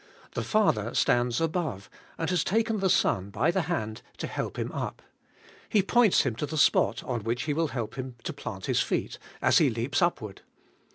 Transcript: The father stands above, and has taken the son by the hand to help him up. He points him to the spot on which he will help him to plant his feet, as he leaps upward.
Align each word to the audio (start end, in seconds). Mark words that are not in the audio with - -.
The 0.31 0.41
father 0.41 0.95
stands 0.95 1.39
above, 1.39 1.87
and 2.17 2.27
has 2.31 2.43
taken 2.43 2.79
the 2.79 2.89
son 2.89 3.29
by 3.29 3.51
the 3.51 3.61
hand 3.69 4.01
to 4.17 4.25
help 4.25 4.57
him 4.57 4.71
up. 4.71 5.03
He 5.69 5.83
points 5.83 6.21
him 6.21 6.33
to 6.37 6.47
the 6.47 6.57
spot 6.57 7.03
on 7.03 7.23
which 7.23 7.43
he 7.43 7.53
will 7.53 7.67
help 7.67 7.99
him 7.99 8.15
to 8.23 8.33
plant 8.33 8.65
his 8.65 8.81
feet, 8.81 9.19
as 9.43 9.59
he 9.59 9.69
leaps 9.69 10.01
upward. 10.01 10.41